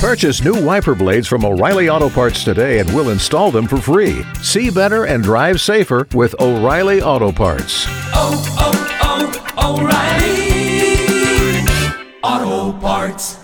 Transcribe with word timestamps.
Purchase 0.00 0.42
new 0.42 0.64
wiper 0.64 0.94
blades 0.94 1.28
from 1.28 1.44
O'Reilly 1.44 1.90
Auto 1.90 2.08
Parts 2.08 2.42
today 2.42 2.78
and 2.78 2.88
we'll 2.94 3.10
install 3.10 3.50
them 3.50 3.66
for 3.66 3.76
free. 3.76 4.22
See 4.40 4.70
better 4.70 5.04
and 5.04 5.22
drive 5.22 5.60
safer 5.60 6.08
with 6.14 6.34
O'Reilly 6.40 7.02
Auto 7.02 7.30
Parts. 7.30 7.84
Oh, 8.14 8.42
oh, 8.58 9.36
oh, 9.58 9.82
O'Reilly 12.22 12.72
Auto 12.72 12.80
Parts. 12.80 13.36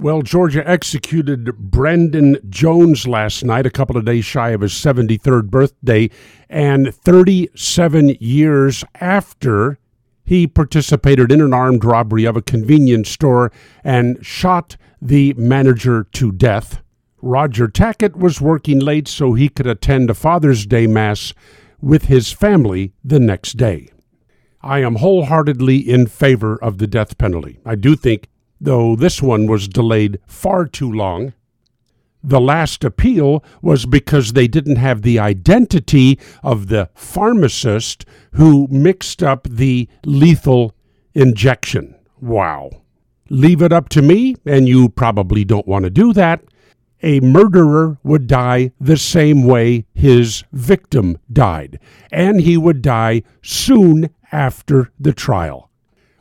Well, 0.00 0.22
Georgia 0.22 0.68
executed 0.68 1.56
Brandon 1.56 2.36
Jones 2.48 3.06
last 3.06 3.44
night, 3.44 3.66
a 3.66 3.70
couple 3.70 3.96
of 3.96 4.04
days 4.04 4.24
shy 4.24 4.50
of 4.50 4.62
his 4.62 4.72
73rd 4.72 5.48
birthday, 5.48 6.10
and 6.48 6.92
37 6.92 8.16
years 8.18 8.82
after 8.96 9.78
he 10.30 10.46
participated 10.46 11.32
in 11.32 11.40
an 11.40 11.52
armed 11.52 11.84
robbery 11.84 12.24
of 12.24 12.36
a 12.36 12.40
convenience 12.40 13.10
store 13.10 13.50
and 13.82 14.24
shot 14.24 14.76
the 15.02 15.34
manager 15.34 16.04
to 16.12 16.30
death. 16.30 16.80
Roger 17.20 17.66
Tackett 17.66 18.14
was 18.14 18.40
working 18.40 18.78
late 18.78 19.08
so 19.08 19.34
he 19.34 19.48
could 19.48 19.66
attend 19.66 20.08
a 20.08 20.14
Father's 20.14 20.66
Day 20.66 20.86
Mass 20.86 21.34
with 21.80 22.04
his 22.04 22.30
family 22.30 22.92
the 23.02 23.18
next 23.18 23.56
day. 23.56 23.90
I 24.62 24.84
am 24.84 24.94
wholeheartedly 24.94 25.78
in 25.78 26.06
favor 26.06 26.62
of 26.62 26.78
the 26.78 26.86
death 26.86 27.18
penalty. 27.18 27.58
I 27.66 27.74
do 27.74 27.96
think 27.96 28.28
though 28.60 28.94
this 28.94 29.20
one 29.20 29.48
was 29.48 29.66
delayed 29.66 30.20
far 30.28 30.64
too 30.64 30.92
long. 30.92 31.32
The 32.22 32.40
last 32.40 32.84
appeal 32.84 33.42
was 33.62 33.86
because 33.86 34.32
they 34.32 34.46
didn't 34.46 34.76
have 34.76 35.02
the 35.02 35.18
identity 35.18 36.18
of 36.42 36.68
the 36.68 36.90
pharmacist 36.94 38.04
who 38.32 38.68
mixed 38.70 39.22
up 39.22 39.48
the 39.48 39.88
lethal 40.04 40.74
injection. 41.14 41.94
Wow. 42.20 42.70
Leave 43.30 43.62
it 43.62 43.72
up 43.72 43.88
to 43.90 44.02
me, 44.02 44.36
and 44.44 44.68
you 44.68 44.88
probably 44.88 45.44
don't 45.44 45.66
want 45.66 45.84
to 45.84 45.90
do 45.90 46.12
that. 46.12 46.42
A 47.02 47.20
murderer 47.20 47.98
would 48.02 48.26
die 48.26 48.72
the 48.78 48.98
same 48.98 49.44
way 49.44 49.86
his 49.94 50.44
victim 50.52 51.16
died, 51.32 51.80
and 52.12 52.42
he 52.42 52.58
would 52.58 52.82
die 52.82 53.22
soon 53.40 54.10
after 54.30 54.92
the 54.98 55.14
trial 55.14 55.69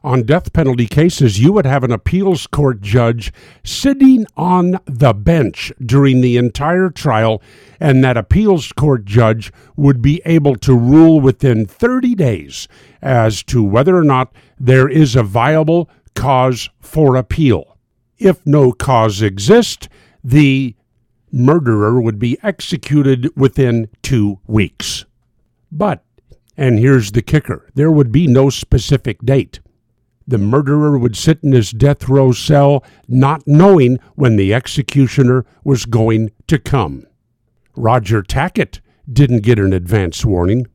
on 0.03 0.23
death 0.23 0.53
penalty 0.53 0.87
cases, 0.87 1.39
you 1.39 1.51
would 1.53 1.65
have 1.65 1.83
an 1.83 1.91
appeals 1.91 2.47
court 2.47 2.81
judge 2.81 3.33
sitting 3.63 4.25
on 4.37 4.79
the 4.85 5.13
bench 5.13 5.71
during 5.85 6.21
the 6.21 6.37
entire 6.37 6.89
trial, 6.89 7.41
and 7.79 8.03
that 8.03 8.17
appeals 8.17 8.71
court 8.71 9.05
judge 9.05 9.51
would 9.75 10.01
be 10.01 10.21
able 10.25 10.55
to 10.55 10.75
rule 10.75 11.19
within 11.19 11.65
30 11.65 12.15
days 12.15 12.67
as 13.01 13.43
to 13.43 13.63
whether 13.63 13.95
or 13.97 14.03
not 14.03 14.33
there 14.59 14.87
is 14.87 15.15
a 15.15 15.23
viable 15.23 15.89
cause 16.15 16.69
for 16.79 17.15
appeal. 17.15 17.77
If 18.17 18.45
no 18.45 18.71
cause 18.71 19.21
exists, 19.21 19.87
the 20.23 20.75
murderer 21.31 22.01
would 22.01 22.19
be 22.19 22.37
executed 22.43 23.29
within 23.35 23.89
two 24.01 24.39
weeks. 24.47 25.05
But, 25.71 26.03
and 26.57 26.79
here's 26.79 27.11
the 27.11 27.21
kicker 27.21 27.69
there 27.75 27.91
would 27.91 28.11
be 28.11 28.27
no 28.27 28.49
specific 28.49 29.19
date 29.23 29.59
the 30.29 30.37
murderer 30.37 30.97
would 30.97 31.15
sit 31.15 31.39
in 31.43 31.51
his 31.51 31.71
death 31.71 32.07
row 32.07 32.31
cell 32.31 32.83
not 33.07 33.41
knowing 33.47 33.99
when 34.15 34.35
the 34.35 34.53
executioner 34.53 35.43
was 35.63 35.85
going 35.85 36.31
to 36.47 36.59
come. 36.59 37.05
Roger 37.75 38.21
Tackett 38.21 38.79
didn't 39.11 39.41
get 39.41 39.57
an 39.57 39.73
advance 39.73 40.23
warning. 40.23 40.67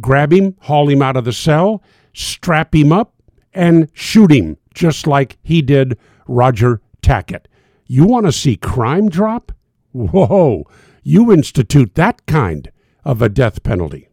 Grab 0.00 0.32
him, 0.32 0.56
haul 0.60 0.88
him 0.88 1.02
out 1.02 1.16
of 1.16 1.24
the 1.24 1.32
cell, 1.32 1.82
strap 2.12 2.74
him 2.74 2.92
up, 2.92 3.14
and 3.52 3.88
shoot 3.92 4.30
him, 4.30 4.56
just 4.74 5.06
like 5.06 5.38
he 5.42 5.60
did 5.60 5.98
Roger 6.28 6.80
Tackett. 7.02 7.46
You 7.86 8.06
want 8.06 8.26
to 8.26 8.32
see 8.32 8.56
crime 8.56 9.08
drop? 9.08 9.52
Whoa, 9.92 10.64
you 11.02 11.32
institute 11.32 11.94
that 11.94 12.24
kind 12.26 12.70
of 13.04 13.20
a 13.22 13.28
death 13.28 13.62
penalty. 13.62 14.08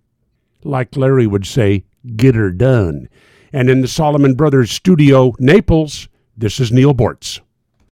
Like 0.63 0.95
Larry 0.95 1.27
would 1.27 1.45
say, 1.45 1.85
get 2.15 2.35
her 2.35 2.51
done. 2.51 3.07
And 3.53 3.69
in 3.69 3.81
the 3.81 3.87
Solomon 3.87 4.33
Brothers 4.33 4.71
studio, 4.71 5.33
Naples, 5.39 6.07
this 6.37 6.59
is 6.59 6.71
Neal 6.71 6.93
Boortz. 6.93 7.41